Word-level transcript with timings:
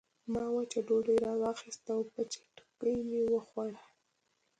ما 0.31 0.43
وچه 0.55 0.79
ډوډۍ 0.87 1.17
راواخیسته 1.25 1.89
او 1.95 2.01
په 2.13 2.21
چټکۍ 2.31 2.95
مې 3.09 3.21
وخوړه 3.33 3.83